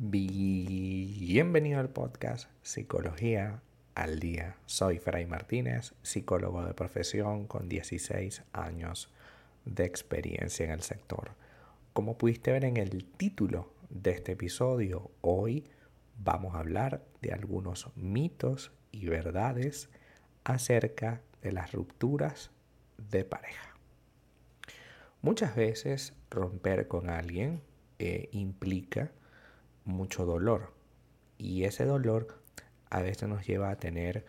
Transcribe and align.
Bienvenido 0.00 1.80
al 1.80 1.88
podcast 1.88 2.48
Psicología 2.62 3.62
al 3.96 4.20
Día. 4.20 4.56
Soy 4.64 5.00
Fray 5.00 5.26
Martínez, 5.26 5.92
psicólogo 6.02 6.64
de 6.64 6.72
profesión 6.72 7.48
con 7.48 7.68
16 7.68 8.44
años 8.52 9.12
de 9.64 9.84
experiencia 9.86 10.66
en 10.66 10.70
el 10.70 10.82
sector. 10.82 11.32
Como 11.94 12.16
pudiste 12.16 12.52
ver 12.52 12.64
en 12.64 12.76
el 12.76 13.06
título 13.06 13.72
de 13.90 14.12
este 14.12 14.32
episodio, 14.32 15.10
hoy 15.20 15.64
vamos 16.16 16.54
a 16.54 16.60
hablar 16.60 17.04
de 17.20 17.32
algunos 17.32 17.90
mitos 17.96 18.70
y 18.92 19.08
verdades 19.08 19.90
acerca 20.44 21.22
de 21.42 21.50
las 21.50 21.72
rupturas 21.72 22.52
de 23.10 23.24
pareja. 23.24 23.74
Muchas 25.22 25.56
veces 25.56 26.14
romper 26.30 26.86
con 26.86 27.10
alguien 27.10 27.62
eh, 27.98 28.28
implica 28.30 29.10
mucho 29.88 30.24
dolor 30.24 30.72
y 31.38 31.64
ese 31.64 31.84
dolor 31.84 32.40
a 32.90 33.00
veces 33.00 33.28
nos 33.28 33.46
lleva 33.46 33.70
a 33.70 33.76
tener 33.76 34.24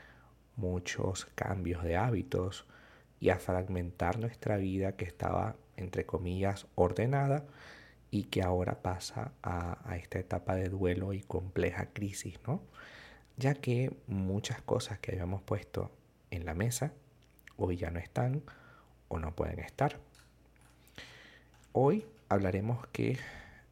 muchos 0.56 1.26
cambios 1.36 1.84
de 1.84 1.98
hábitos 1.98 2.66
y 3.20 3.30
a 3.30 3.38
fragmentar 3.38 4.20
nuestra 4.20 4.58
vida 4.58 4.94
que 4.94 5.06
estaba 5.06 5.56
entre 5.78 6.06
comillas 6.06 6.68
ordenada 6.76 7.46
y 8.12 8.24
que 8.26 8.42
ahora 8.42 8.82
pasa 8.82 9.32
a, 9.44 9.78
a 9.90 9.98
esta 9.98 10.20
etapa 10.20 10.56
de 10.56 10.70
duelo 10.70 11.14
y 11.14 11.22
compleja 11.22 11.88
crisis, 11.94 12.40
¿no? 12.48 12.62
Ya 13.38 13.54
que 13.54 13.96
muchas 14.08 14.62
cosas 14.62 15.00
que 15.00 15.12
habíamos 15.12 15.42
puesto 15.42 15.92
en 16.32 16.46
la 16.46 16.54
mesa 16.54 16.92
hoy 17.58 17.78
ya 17.78 17.92
no 17.92 18.00
están 18.00 18.42
o 19.08 19.20
no 19.20 19.36
pueden 19.36 19.60
estar. 19.60 20.00
Hoy 21.72 22.06
hablaremos 22.30 22.88
que, 22.88 23.18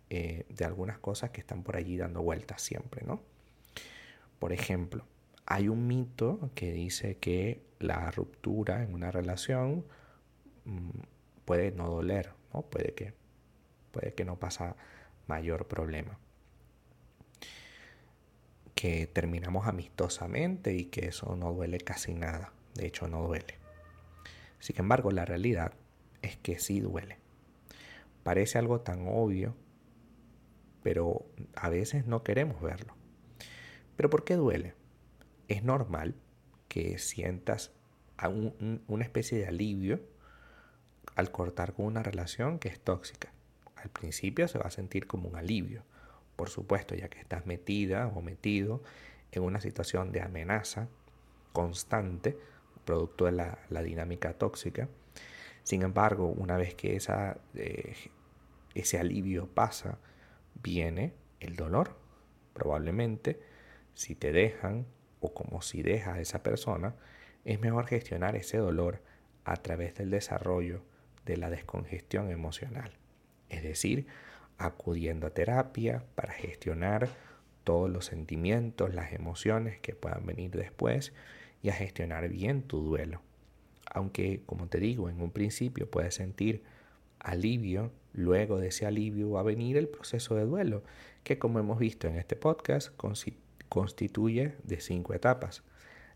eh, 0.10 0.46
de 0.50 0.66
algunas 0.66 1.00
cosas 1.00 1.32
que 1.32 1.42
están 1.42 1.64
por 1.64 1.76
allí 1.76 1.98
dando 1.98 2.22
vueltas 2.22 2.62
siempre, 2.62 3.06
¿no? 3.06 3.22
Por 4.40 4.54
ejemplo, 4.54 5.06
hay 5.46 5.68
un 5.68 5.88
mito 5.88 6.52
que 6.56 6.72
dice 6.72 7.18
que 7.18 7.62
la 7.80 8.12
ruptura 8.12 8.84
en 8.84 8.94
una 8.94 9.12
relación 9.12 9.86
mm, 10.66 10.90
puede 11.46 11.72
no 11.72 11.90
doler, 11.90 12.34
¿no? 12.54 12.62
Puede 12.64 12.94
que, 12.94 13.14
puede 13.92 14.14
que 14.14 14.26
no 14.26 14.38
pasa 14.38 14.76
mayor 15.28 15.68
problema. 15.68 16.20
Que 18.76 19.08
terminamos 19.08 19.68
amistosamente 19.68 20.74
y 20.74 20.86
que 20.86 21.08
eso 21.08 21.36
no 21.36 21.52
duele 21.54 21.80
casi 21.80 22.14
nada. 22.14 22.54
De 22.76 22.86
hecho, 22.86 23.08
no 23.08 23.24
duele. 23.24 23.58
Sin 24.60 24.78
embargo, 24.80 25.12
la 25.12 25.26
realidad 25.26 25.74
es 26.22 26.38
que 26.38 26.60
sí 26.60 26.80
duele. 26.80 27.18
Parece 28.24 28.58
algo 28.58 28.82
tan 28.82 29.08
obvio, 29.08 29.56
pero 30.88 31.26
a 31.54 31.68
veces 31.68 32.08
no 32.08 32.24
queremos 32.24 32.62
verlo. 32.62 32.96
¿Pero 33.98 34.10
por 34.10 34.24
qué 34.24 34.38
duele? 34.38 34.74
Es 35.50 35.62
normal 35.62 36.16
que 36.70 36.98
sientas 36.98 37.74
una 38.88 39.04
especie 39.04 39.38
de 39.38 39.48
alivio 39.48 40.00
al 41.18 41.30
cortar 41.30 41.74
con 41.74 41.88
una 41.88 42.04
relación 42.04 42.58
que 42.58 42.70
es 42.70 42.80
tóxica. 42.80 43.34
Al 43.76 43.90
principio 43.90 44.48
se 44.48 44.60
va 44.60 44.68
a 44.68 44.72
sentir 44.72 45.08
como 45.08 45.28
un 45.28 45.36
alivio, 45.36 45.84
por 46.38 46.50
supuesto, 46.50 46.96
ya 46.96 47.10
que 47.10 47.20
estás 47.20 47.46
metida 47.46 48.08
o 48.08 48.22
metido 48.22 48.82
en 49.34 49.44
una 49.44 49.60
situación 49.60 50.14
de 50.14 50.22
amenaza 50.22 50.88
constante 51.52 52.38
producto 52.86 53.26
de 53.26 53.34
la, 53.34 53.84
dinámica 53.84 54.32
tóxica. 54.36 54.88
Sin 55.64 55.82
embargo, 55.82 56.28
una 56.28 56.56
vez 56.56 56.76
que 56.76 56.98
eh, 57.56 57.96
ese 58.74 59.00
alivio 59.00 59.48
pasa, 59.48 60.00
viene 60.62 61.14
el 61.40 61.56
dolor. 61.56 61.98
Probablemente, 62.54 63.40
si 63.94 64.16
te 64.16 64.32
dejan 64.32 64.86
o 65.20 65.34
como 65.34 65.62
si 65.62 65.82
dejas 65.82 66.18
a 66.18 66.22
esa 66.22 66.44
persona, 66.44 66.96
es 67.46 67.60
mejor 67.60 67.88
gestionar 67.88 68.36
ese 68.36 68.58
dolor 68.58 69.02
a 69.46 69.58
través 69.58 69.96
del 69.96 70.10
desarrollo 70.10 70.82
de 71.26 71.38
la 71.38 71.50
descongestión 71.50 72.30
emocional. 72.32 72.94
Es 73.50 73.64
decir, 73.64 74.08
acudiendo 74.58 75.28
a 75.28 75.30
terapia 75.32 76.04
para 76.16 76.34
gestionar 76.34 77.10
todos 77.64 77.90
los 77.90 78.06
sentimientos, 78.06 78.94
las 78.94 79.14
emociones 79.14 79.80
que 79.80 79.94
puedan 79.94 80.26
venir 80.26 80.52
después 80.52 81.14
y 81.62 81.70
a 81.70 81.74
gestionar 81.74 82.30
bien 82.30 82.64
tu 82.64 82.82
duelo. 82.82 83.22
Aunque, 83.94 84.42
como 84.46 84.68
te 84.68 84.80
digo, 84.80 85.10
en 85.10 85.22
un 85.22 85.32
principio 85.32 85.90
puedes 85.90 86.16
sentir 86.16 86.64
alivio, 87.20 87.92
luego 88.18 88.58
de 88.58 88.70
ese 88.70 88.86
alivio 88.86 89.30
va 89.30 89.42
a 89.42 89.44
venir 89.44 89.78
el 89.78 89.88
proceso 89.88 90.36
de 90.36 90.44
duelo, 90.44 90.84
que 91.24 91.38
como 91.38 91.60
hemos 91.60 91.78
visto 91.78 92.08
en 92.08 92.16
este 92.16 92.36
podcast 92.36 92.92
constituye 93.70 94.56
de 94.64 94.82
cinco 94.82 95.14
etapas. 95.14 95.64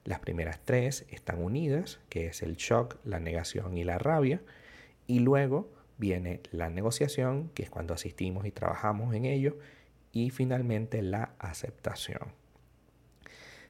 Las 0.04 0.20
primeras 0.20 0.60
tres 0.66 1.06
están 1.12 1.44
unidas, 1.44 2.00
que 2.10 2.26
es 2.26 2.42
el 2.42 2.56
shock, 2.56 2.98
la 3.06 3.20
negación 3.20 3.78
y 3.78 3.84
la 3.84 4.00
rabia, 4.00 4.42
y 5.06 5.20
luego 5.20 5.72
viene 6.00 6.42
la 6.52 6.72
negociación, 6.72 7.52
que 7.54 7.62
es 7.62 7.70
cuando 7.70 7.94
asistimos 7.94 8.48
y 8.48 8.52
trabajamos 8.52 9.14
en 9.14 9.26
ello, 9.26 9.60
y 10.12 10.32
finalmente 10.32 11.04
la 11.04 11.36
aceptación. 11.38 12.34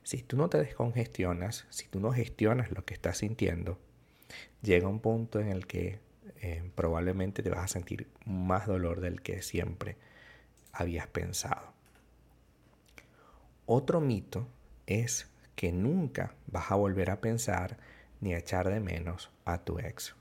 Si 0.03 0.23
tú 0.23 0.37
no 0.37 0.49
te 0.49 0.57
descongestionas, 0.57 1.65
si 1.69 1.87
tú 1.89 1.99
no 1.99 2.13
gestionas 2.13 2.71
lo 2.71 2.85
que 2.85 2.93
estás 2.93 3.17
sintiendo, 3.17 3.77
llega 4.61 4.87
un 4.87 5.01
punto 5.01 5.41
en 5.41 5.49
el 5.49 5.67
que 5.67 5.99
eh, 6.41 6.71
probablemente 6.73 7.43
te 7.43 7.51
vas 7.51 7.63
a 7.63 7.67
sentir 7.67 8.07
más 8.25 8.65
dolor 8.65 8.99
del 8.99 9.21
que 9.21 9.43
siempre 9.43 9.95
habías 10.73 11.05
pensado. 11.07 11.71
Otro 13.67 14.01
mito 14.01 14.47
es 14.87 15.29
que 15.55 15.71
nunca 15.71 16.33
vas 16.47 16.71
a 16.71 16.75
volver 16.75 17.11
a 17.11 17.21
pensar 17.21 17.77
ni 18.21 18.33
a 18.33 18.39
echar 18.39 18.69
de 18.69 18.79
menos 18.79 19.29
a 19.45 19.59
tu 19.59 19.77
ex. 19.77 20.15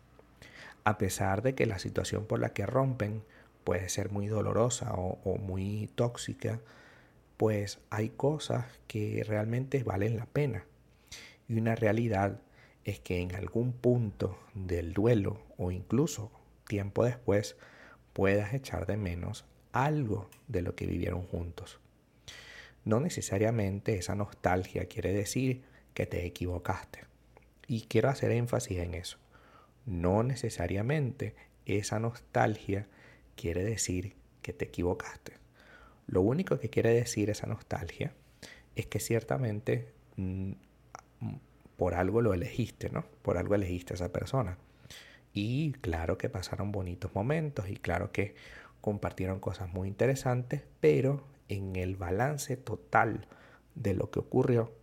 A 0.84 0.98
pesar 0.98 1.41
de 1.41 1.54
que 1.54 1.64
la 1.64 1.78
situación 1.78 2.26
por 2.26 2.38
la 2.38 2.53
que 2.53 2.66
rompen 2.66 3.25
puede 3.64 3.88
ser 3.88 4.10
muy 4.10 4.26
dolorosa 4.26 4.92
o 4.94 5.36
muy 5.38 5.91
tóxica, 5.94 6.60
pues 7.38 7.78
hay 7.88 8.10
cosas 8.10 8.66
que 8.86 9.25
realmente 9.26 9.82
valen 9.82 10.19
la 10.19 10.26
pena. 10.26 10.66
Y 11.48 11.59
una 11.59 11.75
realidad 11.75 12.38
es 12.84 13.00
que 13.00 13.20
en 13.20 13.34
algún 13.34 13.72
punto 13.72 14.38
del 14.54 14.92
duelo 14.92 15.42
o 15.58 15.70
incluso 15.70 16.30
tiempo 16.66 17.04
después 17.04 17.56
puedas 18.12 18.54
echar 18.54 18.86
de 18.86 18.96
menos 18.96 19.44
algo 19.72 20.28
de 20.48 20.62
lo 20.62 20.74
que 20.74 20.86
vivieron 20.86 21.22
juntos. 21.22 21.78
No 22.84 23.00
necesariamente 23.00 23.96
esa 23.96 24.14
nostalgia 24.14 24.86
quiere 24.86 25.12
decir 25.12 25.62
que 25.94 26.06
te 26.06 26.24
equivocaste. 26.24 27.04
Y 27.66 27.82
quiero 27.82 28.08
hacer 28.08 28.32
énfasis 28.32 28.78
en 28.78 28.94
eso. 28.94 29.18
No 29.86 30.22
necesariamente 30.22 31.34
esa 31.66 32.00
nostalgia 32.00 32.86
quiere 33.36 33.64
decir 33.64 34.16
que 34.42 34.52
te 34.52 34.66
equivocaste. 34.66 35.34
Lo 36.06 36.22
único 36.22 36.58
que 36.58 36.70
quiere 36.70 36.92
decir 36.92 37.30
esa 37.30 37.47
nostalgia 37.47 38.14
es 38.74 38.86
que 38.86 38.98
ciertamente 38.98 39.92
mm, 40.16 40.52
por 41.80 41.94
algo 41.94 42.20
lo 42.20 42.34
elegiste, 42.34 42.91
¿no? 42.91 43.06
Por 43.22 43.38
algo 43.38 43.54
elegiste 43.54 43.94
a 43.94 43.96
esa 43.96 44.12
persona. 44.12 44.58
Y 45.32 45.72
claro 45.80 46.18
que 46.18 46.28
pasaron 46.28 46.72
bonitos 46.72 47.14
momentos 47.14 47.70
y 47.70 47.76
claro 47.76 48.12
que 48.12 48.34
compartieron 48.82 49.41
cosas 49.41 49.72
muy 49.72 49.88
interesantes, 49.88 50.60
pero 50.80 51.24
en 51.48 51.76
el 51.76 51.96
balance 51.96 52.58
total 52.58 53.28
de 53.76 53.94
lo 53.94 54.10
que 54.10 54.18
ocurrió, 54.18 54.74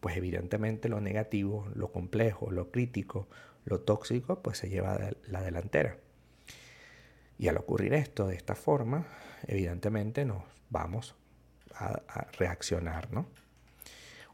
pues 0.00 0.16
evidentemente 0.16 0.88
lo 0.88 1.00
negativo, 1.00 1.68
lo 1.76 1.92
complejo, 1.92 2.50
lo 2.50 2.72
crítico, 2.72 3.28
lo 3.64 3.82
tóxico, 3.82 4.42
pues 4.42 4.58
se 4.58 4.68
lleva 4.68 4.98
la 5.28 5.42
delantera. 5.42 5.96
Y 7.38 7.46
al 7.46 7.56
ocurrir 7.56 7.94
esto 7.94 8.26
de 8.26 8.34
esta 8.34 8.56
forma, 8.56 9.06
evidentemente 9.46 10.24
nos 10.24 10.42
vamos 10.70 11.14
a, 11.72 12.02
reaccionar, 12.36 13.12
¿no? 13.12 13.28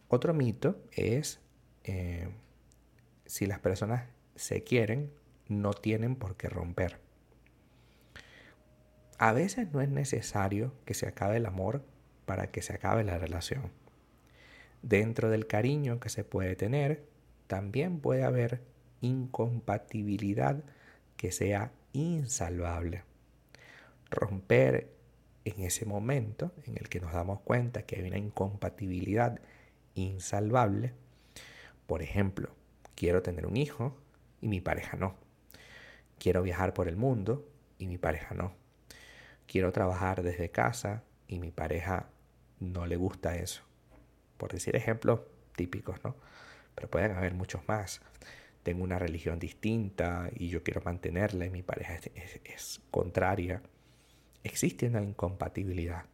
Otro 0.08 0.32
mito 0.32 0.80
es 0.92 1.41
eh, 1.84 2.28
si 3.26 3.46
las 3.46 3.58
personas 3.58 4.04
se 4.36 4.62
quieren, 4.64 5.12
no 5.48 5.72
tienen 5.72 6.16
por 6.16 6.36
qué 6.36 6.48
romper. 6.48 6.98
A 9.18 9.32
veces 9.32 9.72
no 9.72 9.80
es 9.80 9.88
necesario 9.88 10.74
que 10.84 10.94
se 10.94 11.06
acabe 11.06 11.36
el 11.36 11.46
amor 11.46 11.84
para 12.26 12.50
que 12.50 12.62
se 12.62 12.74
acabe 12.74 13.04
la 13.04 13.18
relación. 13.18 13.70
Dentro 14.82 15.30
del 15.30 15.46
cariño 15.46 16.00
que 16.00 16.08
se 16.08 16.24
puede 16.24 16.56
tener, 16.56 17.04
también 17.46 18.00
puede 18.00 18.24
haber 18.24 18.62
incompatibilidad 19.00 20.64
que 21.16 21.30
sea 21.30 21.72
insalvable. 21.92 23.04
Romper 24.10 24.90
en 25.44 25.60
ese 25.60 25.86
momento 25.86 26.52
en 26.64 26.76
el 26.76 26.88
que 26.88 27.00
nos 27.00 27.12
damos 27.12 27.40
cuenta 27.40 27.82
que 27.82 27.96
hay 27.96 28.02
una 28.02 28.18
incompatibilidad 28.18 29.40
insalvable, 29.94 30.94
por 31.86 32.02
ejemplo, 32.02 32.54
quiero 32.94 33.22
tener 33.22 33.46
un 33.46 33.56
hijo 33.56 33.96
y 34.40 34.48
mi 34.48 34.60
pareja 34.60 34.96
no. 34.96 35.14
Quiero 36.18 36.42
viajar 36.42 36.74
por 36.74 36.88
el 36.88 36.96
mundo 36.96 37.48
y 37.78 37.86
mi 37.86 37.98
pareja 37.98 38.34
no. 38.34 38.52
Quiero 39.46 39.72
trabajar 39.72 40.22
desde 40.22 40.50
casa 40.50 41.02
y 41.26 41.38
mi 41.38 41.50
pareja 41.50 42.08
no 42.60 42.86
le 42.86 42.96
gusta 42.96 43.36
eso. 43.36 43.62
Por 44.36 44.52
decir 44.52 44.76
ejemplos 44.76 45.20
típicos, 45.56 46.02
¿no? 46.04 46.16
Pero 46.74 46.88
pueden 46.88 47.12
haber 47.12 47.34
muchos 47.34 47.66
más. 47.68 48.00
Tengo 48.62 48.84
una 48.84 48.98
religión 48.98 49.38
distinta 49.38 50.30
y 50.34 50.48
yo 50.48 50.62
quiero 50.62 50.82
mantenerla 50.82 51.46
y 51.46 51.50
mi 51.50 51.62
pareja 51.62 51.98
es, 52.14 52.80
contraria. 52.90 53.62
Existe 54.44 54.86
una 54.86 55.02
incompatibilidad. 55.02 56.04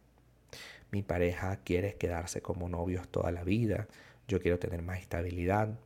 Mi 0.91 1.03
pareja 1.03 1.57
quiere 1.57 1.95
quedarse 1.95 2.41
como 2.41 2.67
novios 2.67 3.07
toda 3.09 3.31
la 3.31 3.43
vida. 3.43 3.87
Yo 4.29 4.39
quiero 4.39 4.59
tener 4.59 4.83
más 4.83 4.99
estabilidad. 4.99 5.79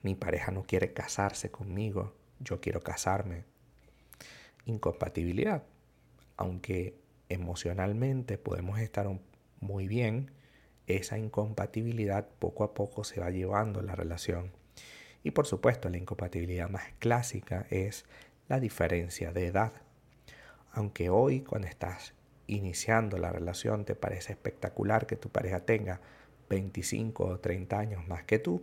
Mi 0.00 0.14
pareja 0.14 0.50
no 0.50 0.62
quiere 0.62 0.94
casarse 0.94 1.50
conmigo. 1.50 2.14
Yo 2.40 2.62
quiero 2.62 2.80
casarme. 2.80 3.44
Incompatibilidad. 4.64 5.62
Aunque 6.38 6.96
emocionalmente 7.28 8.38
podemos 8.38 8.80
estar 8.80 9.10
muy 9.60 9.88
bien, 9.88 10.30
esa 10.86 11.18
incompatibilidad 11.18 12.26
poco 12.38 12.64
a 12.64 12.72
poco 12.72 13.04
se 13.04 13.20
va 13.20 13.28
llevando 13.28 13.82
la 13.82 13.94
relación. 13.94 14.50
Y 15.22 15.32
por 15.32 15.46
supuesto, 15.46 15.90
la 15.90 15.98
incompatibilidad 15.98 16.70
más 16.70 16.94
clásica 16.98 17.66
es 17.68 18.06
la 18.48 18.58
diferencia 18.58 19.32
de 19.32 19.48
edad. 19.48 19.74
Aunque 20.72 21.10
hoy 21.10 21.42
cuando 21.42 21.68
estás 21.68 22.14
iniciando 22.46 23.18
la 23.18 23.30
relación 23.30 23.84
te 23.84 23.94
parece 23.94 24.32
espectacular 24.32 25.06
que 25.06 25.16
tu 25.16 25.28
pareja 25.28 25.60
tenga 25.60 26.00
25 26.52 27.24
o 27.24 27.40
30 27.40 27.78
años 27.78 28.06
más 28.06 28.24
que 28.24 28.38
tú, 28.38 28.60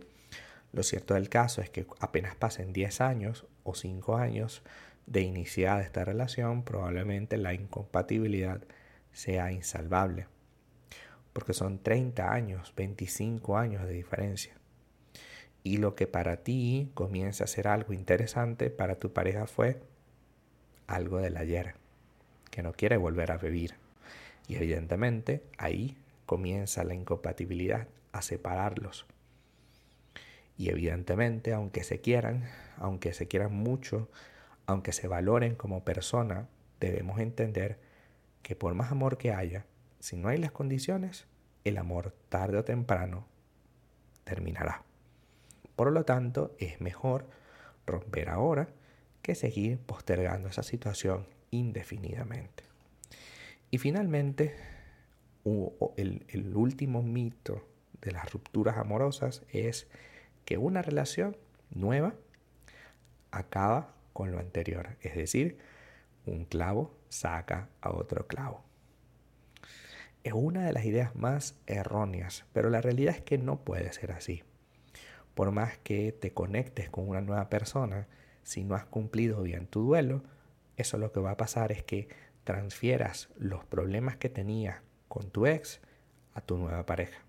lo 0.72 0.84
cierto 0.84 1.14
del 1.14 1.28
caso 1.28 1.60
es 1.60 1.70
que 1.70 1.84
apenas 1.98 2.36
pasen 2.36 2.72
10 2.72 3.00
años 3.00 3.46
o 3.64 3.74
5 3.74 4.16
años 4.16 4.62
de 5.06 5.22
iniciar 5.22 5.82
esta 5.82 6.04
relación, 6.04 6.62
probablemente 6.62 7.36
la 7.36 7.52
incompatibilidad 7.52 8.62
sea 9.12 9.50
insalvable. 9.50 10.28
Porque 11.32 11.52
son 11.52 11.80
30 11.80 12.32
años, 12.32 12.72
25 12.76 13.58
años 13.58 13.84
de 13.84 13.92
diferencia. 13.92 14.54
Y 15.64 15.78
lo 15.78 15.96
que 15.96 16.06
para 16.06 16.36
ti 16.36 16.90
comienza 16.94 17.44
a 17.44 17.48
ser 17.48 17.66
algo 17.66 17.92
interesante, 17.92 18.70
para 18.70 18.94
tu 19.00 19.12
pareja 19.12 19.48
fue 19.48 19.80
algo 20.86 21.18
del 21.18 21.36
ayer, 21.36 21.74
que 22.52 22.62
no 22.62 22.72
quiere 22.72 22.96
volver 22.96 23.32
a 23.32 23.36
vivir. 23.36 23.74
Y 24.46 24.54
evidentemente 24.54 25.42
ahí 25.58 25.96
comienza 26.30 26.84
la 26.84 26.94
incompatibilidad, 26.94 27.88
a 28.12 28.22
separarlos. 28.22 29.04
Y 30.56 30.70
evidentemente, 30.70 31.52
aunque 31.52 31.82
se 31.82 32.00
quieran, 32.00 32.48
aunque 32.76 33.12
se 33.14 33.26
quieran 33.26 33.52
mucho, 33.52 34.08
aunque 34.64 34.92
se 34.92 35.08
valoren 35.08 35.56
como 35.56 35.84
persona, 35.84 36.46
debemos 36.78 37.18
entender 37.18 37.80
que 38.44 38.54
por 38.54 38.74
más 38.74 38.92
amor 38.92 39.18
que 39.18 39.32
haya, 39.32 39.66
si 39.98 40.14
no 40.14 40.28
hay 40.28 40.38
las 40.38 40.52
condiciones, 40.52 41.26
el 41.64 41.76
amor 41.78 42.14
tarde 42.28 42.58
o 42.58 42.64
temprano 42.64 43.26
terminará. 44.22 44.84
Por 45.74 45.90
lo 45.90 46.04
tanto, 46.04 46.54
es 46.60 46.80
mejor 46.80 47.26
romper 47.88 48.28
ahora 48.28 48.68
que 49.20 49.34
seguir 49.34 49.80
postergando 49.80 50.48
esa 50.48 50.62
situación 50.62 51.26
indefinidamente. 51.50 52.62
Y 53.72 53.78
finalmente, 53.78 54.54
el, 55.96 56.24
el 56.28 56.54
último 56.54 57.02
mito 57.02 57.66
de 58.00 58.12
las 58.12 58.30
rupturas 58.32 58.76
amorosas 58.78 59.42
es 59.52 59.88
que 60.44 60.58
una 60.58 60.82
relación 60.82 61.36
nueva 61.70 62.14
acaba 63.30 63.94
con 64.12 64.32
lo 64.32 64.38
anterior. 64.38 64.96
Es 65.00 65.14
decir, 65.14 65.58
un 66.26 66.44
clavo 66.44 66.94
saca 67.08 67.68
a 67.80 67.90
otro 67.90 68.26
clavo. 68.26 68.64
Es 70.22 70.34
una 70.34 70.64
de 70.66 70.72
las 70.72 70.84
ideas 70.84 71.14
más 71.16 71.56
erróneas, 71.66 72.44
pero 72.52 72.68
la 72.68 72.80
realidad 72.80 73.14
es 73.14 73.22
que 73.22 73.38
no 73.38 73.64
puede 73.64 73.92
ser 73.92 74.12
así. 74.12 74.42
Por 75.34 75.50
más 75.52 75.78
que 75.78 76.12
te 76.12 76.32
conectes 76.32 76.90
con 76.90 77.08
una 77.08 77.22
nueva 77.22 77.48
persona, 77.48 78.06
si 78.42 78.64
no 78.64 78.74
has 78.74 78.84
cumplido 78.84 79.42
bien 79.42 79.66
tu 79.66 79.82
duelo, 79.82 80.22
eso 80.76 80.98
lo 80.98 81.12
que 81.12 81.20
va 81.20 81.32
a 81.32 81.36
pasar 81.36 81.72
es 81.72 81.82
que 81.82 82.08
transfieras 82.44 83.30
los 83.36 83.64
problemas 83.64 84.16
que 84.16 84.28
tenías 84.28 84.82
con 85.10 85.28
tu 85.28 85.46
ex 85.48 85.80
a 86.34 86.40
tu 86.40 86.56
nueva 86.56 86.86
pareja. 86.86 87.20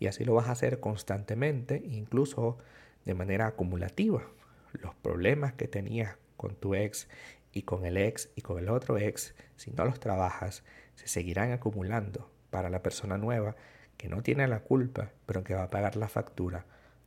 Y 0.00 0.08
así 0.08 0.24
lo 0.24 0.34
vas 0.34 0.48
a 0.48 0.52
hacer 0.52 0.80
constantemente, 0.80 1.80
incluso 1.84 2.58
de 3.04 3.14
manera 3.14 3.46
acumulativa 3.46 4.26
los 4.72 4.92
problemas 4.96 5.52
que 5.52 5.68
tenías 5.68 6.16
con 6.36 6.56
tu 6.56 6.74
ex 6.74 7.08
y 7.52 7.62
con 7.62 7.84
el 7.84 7.96
ex 7.96 8.30
y 8.34 8.40
con 8.40 8.58
el 8.58 8.68
otro 8.68 8.98
ex, 8.98 9.32
si 9.56 9.70
no 9.70 9.84
los 9.84 10.00
trabajas, 10.00 10.64
se 10.96 11.06
seguirán 11.06 11.52
acumulando 11.52 12.28
para 12.50 12.68
la 12.68 12.82
persona 12.82 13.16
nueva 13.16 13.54
que 13.96 14.08
no 14.08 14.24
tiene 14.24 14.48
la 14.48 14.58
culpa, 14.58 15.12
pero 15.24 15.44
que 15.44 15.54
va 15.54 15.62
a 15.62 15.70
pagar 15.70 15.94
la 15.94 16.08
factura 16.08 16.66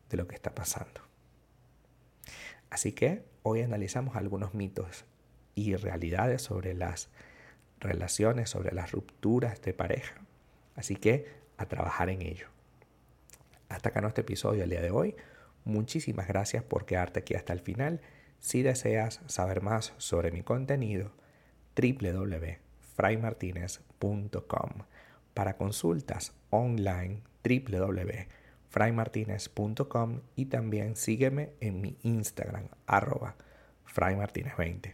de 0.10 0.16
lo 0.16 0.25
que 0.25 0.36
está 0.36 0.56
pasando. 0.56 1.01
Así 2.69 2.94
que 2.94 3.25
hoy 3.44 3.62
analizamos 3.62 4.16
algunos 4.16 4.54
mitos 4.54 5.04
y 5.54 5.75
realidades 5.75 6.44
sobre 6.44 6.74
las 6.74 7.10
relaciones, 7.85 8.49
sobre 8.49 8.73
las 8.73 8.91
rupturas 8.91 9.61
de 9.61 9.73
pareja. 9.73 10.15
Así 10.75 10.95
que 10.95 11.27
a 11.57 11.65
trabajar 11.65 12.09
en 12.09 12.21
ello. 12.21 12.47
Hasta 13.69 13.89
acá 13.89 14.01
nuestro 14.01 14.21
episodio 14.21 14.63
el 14.63 14.69
día 14.69 14.81
de 14.81 14.91
hoy. 14.91 15.15
Muchísimas 15.63 16.27
gracias 16.27 16.63
por 16.63 16.85
quedarte 16.85 17.21
aquí 17.21 17.33
hasta 17.35 17.53
el 17.53 17.61
final. 17.61 18.01
Si 18.39 18.61
deseas 18.61 19.21
saber 19.25 19.61
más 19.61 19.93
sobre 19.97 20.31
mi 20.31 20.43
contenido, 20.43 21.11
www.fraymartinez.com. 21.75 24.69
Para 25.33 25.57
consultas 25.57 26.33
online, 26.49 27.23
www.fraymartinez.com 27.43 30.21
y 30.35 30.45
también 30.45 30.95
sígueme 30.95 31.51
en 31.59 31.81
mi 31.81 31.97
Instagram, 32.03 32.69
arroba 32.87 33.35
fraymartinez20. 33.93 34.93